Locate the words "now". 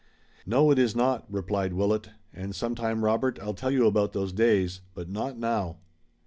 5.37-5.77